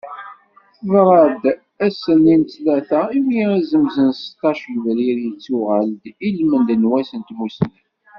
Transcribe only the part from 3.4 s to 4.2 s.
azemz n